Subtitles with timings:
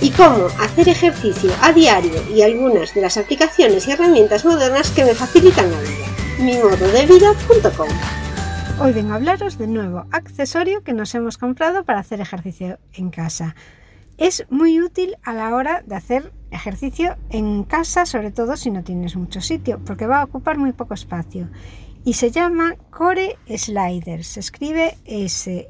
[0.00, 5.04] y cómo hacer ejercicio a diario y algunas de las aplicaciones y herramientas modernas que
[5.04, 6.06] me facilitan la vida.
[6.38, 7.88] mimododevida.com
[8.80, 13.10] Hoy vengo a hablaros del nuevo accesorio que nos hemos comprado para hacer ejercicio en
[13.10, 13.54] casa.
[14.18, 18.82] Es muy útil a la hora de hacer ejercicio en casa, sobre todo si no
[18.82, 21.48] tienes mucho sitio, porque va a ocupar muy poco espacio.
[22.04, 24.24] Y se llama Core Slider.
[24.24, 25.68] Se escribe S-L-I-D-E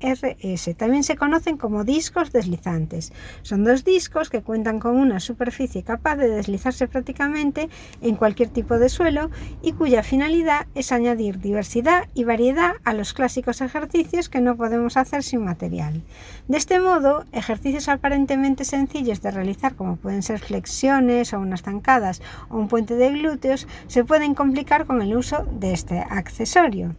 [0.00, 0.74] RS.
[0.76, 3.12] También se conocen como discos deslizantes.
[3.42, 7.68] Son dos discos que cuentan con una superficie capaz de deslizarse prácticamente
[8.00, 9.30] en cualquier tipo de suelo
[9.62, 14.96] y cuya finalidad es añadir diversidad y variedad a los clásicos ejercicios que no podemos
[14.96, 16.02] hacer sin material.
[16.46, 22.22] De este modo, ejercicios aparentemente sencillos de realizar como pueden ser flexiones o unas zancadas
[22.48, 26.94] o un puente de glúteos se pueden complicar con el uso de este accesorio.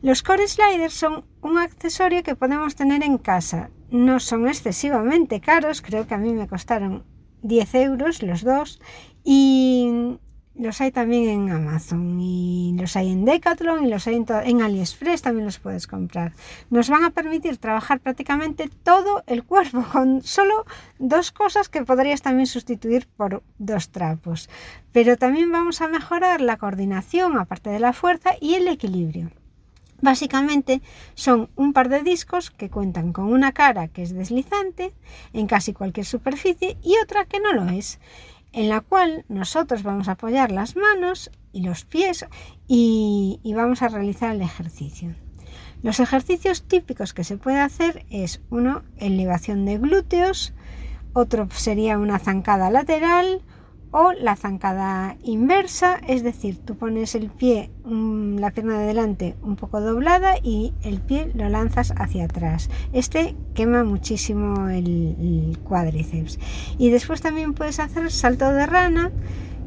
[0.00, 3.70] Los core sliders son un accesorio que podemos tener en casa.
[3.90, 7.04] No son excesivamente caros, creo que a mí me costaron
[7.42, 8.80] 10 euros los dos
[9.24, 10.18] y
[10.54, 14.62] los hay también en Amazon y los hay en Decathlon y los hay en, en,
[14.62, 16.32] AliExpress también los puedes comprar.
[16.70, 20.64] Nos van a permitir trabajar prácticamente todo el cuerpo con solo
[21.00, 24.48] dos cosas que podrías también sustituir por dos trapos.
[24.92, 29.32] Pero también vamos a mejorar la coordinación aparte de la fuerza y el equilibrio.
[30.00, 30.80] Básicamente
[31.14, 34.94] son un par de discos que cuentan con una cara que es deslizante
[35.32, 37.98] en casi cualquier superficie y otra que no lo es,
[38.52, 42.26] en la cual nosotros vamos a apoyar las manos y los pies
[42.68, 45.14] y, vamos a realizar el ejercicio.
[45.82, 50.52] Los ejercicios típicos que se puede hacer es uno, elevación de glúteos,
[51.12, 53.42] otro sería una zancada lateral,
[53.90, 59.36] o la zancada inversa, es decir, tú pones el pie, mm, la pierna de delante
[59.42, 62.68] un poco doblada y el pie lo lanzas hacia atrás.
[62.92, 66.38] Este quema muchísimo el, cuádriceps.
[66.78, 69.10] Y después también puedes hacer salto de rana,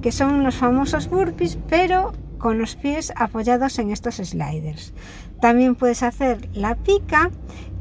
[0.02, 4.94] que son los famosos burpees, pero con los pies apoyados en estos sliders.
[5.42, 7.32] También puedes hacer la pica,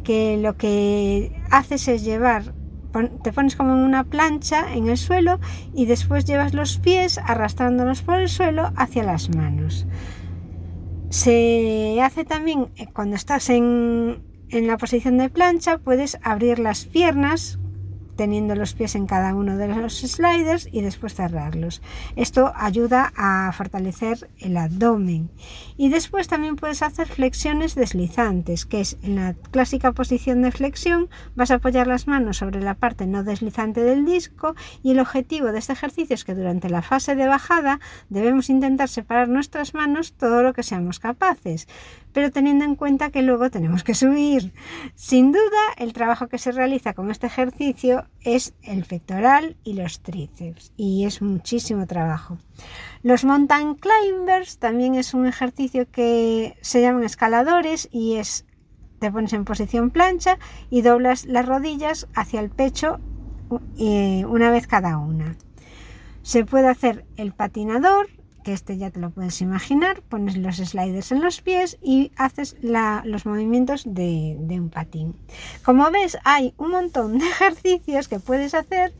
[0.04, 2.54] que lo que haces es llevar
[3.22, 5.40] te pones como en una plancha en el suelo
[5.74, 9.86] y después llevas los pies arrastrándolos por el suelo hacia las manos.
[11.08, 16.84] Se hace también eh, cuando estás en, en la posición de plancha, puedes abrir las
[16.84, 17.58] piernas
[18.20, 21.80] teniendo los pies en cada uno de los sliders y después cerrarlos.
[22.16, 25.30] Esto ayuda a fortalecer el abdomen.
[25.78, 31.08] Y después también puedes hacer flexiones deslizantes, que es en la clásica posición de flexión,
[31.34, 35.50] vas a apoyar las manos sobre la parte no deslizante del disco y el objetivo
[35.50, 37.80] de este ejercicio es que durante la fase de bajada
[38.10, 41.66] debemos intentar separar nuestras manos todo lo que seamos capaces
[42.12, 44.52] pero teniendo en cuenta que luego tenemos que subir.
[44.94, 45.40] Sin duda,
[45.76, 51.04] el trabajo que se realiza con este ejercicio es el pectoral y los tríceps, y
[51.04, 52.38] es muchísimo trabajo.
[53.02, 58.44] Los mountain climbers también es un ejercicio que se llaman escaladores y es
[58.98, 63.00] te pones en posición plancha y doblas las rodillas hacia el pecho
[63.78, 65.36] eh, una vez cada una.
[66.22, 68.08] Se puede hacer el patinador,
[68.42, 72.56] que este ya te lo puedes imaginar, pones los sliders en los pies y haces
[72.62, 75.16] los movimientos de, un patín.
[75.64, 78.94] Como ves, hay un montón de ejercicios que puedes hacer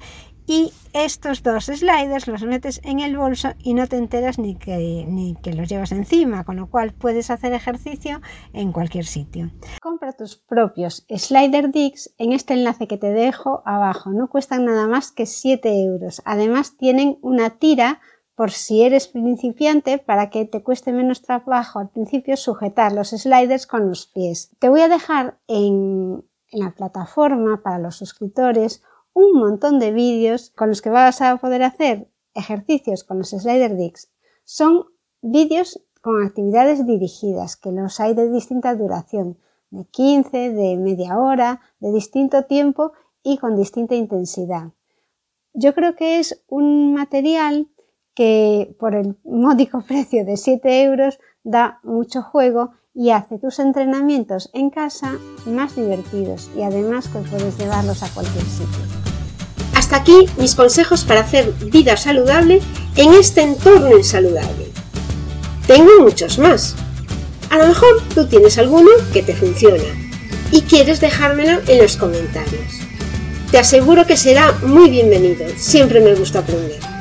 [0.47, 5.07] y estos dos sliders los metes en el bolso y no te enteras ni que,
[5.07, 8.21] ni que los llevas encima, con lo cual puedes hacer ejercicio
[8.53, 9.53] en cualquier sitio.
[9.81, 14.11] Compra tus propios slider digs en este enlace que te dejo abajo.
[14.11, 16.21] No cuestan nada más que 7 euros.
[16.25, 18.01] Además tienen una tira
[18.41, 23.67] por si eres principiante para que te cueste menos trabajo al principio sujetar los sliders
[23.67, 24.49] con los pies.
[24.59, 28.83] Te voy a dejar en, la plataforma para los suscriptores
[29.13, 33.77] un montón de vídeos con los que vas a poder hacer ejercicios con los slider
[33.77, 34.11] digs
[34.45, 34.87] son
[35.21, 39.37] vídeos con actividades dirigidas, que los hay de distinta duración,
[39.69, 44.73] de 15, de media hora, de distinto tiempo y con distinta intensidad.
[45.53, 47.69] Yo creo que es un material
[48.15, 54.51] que por el módico precio de 7 euros da mucho juego y hace tus entrenamientos
[54.53, 58.85] en casa más divertidos y además que puedes llevarlos a cualquier sitio.
[59.75, 62.61] Hasta aquí mis consejos para hacer vida saludable
[62.97, 64.67] en este entorno insaludable.
[65.67, 66.75] Tengo muchos más.
[67.51, 69.85] A lo mejor tú tienes alguno que te funciona
[70.53, 72.81] y quieres dejármelo en los comentarios.
[73.51, 76.90] Te aseguro que será muy bienvenido, siempre me gusta aprender.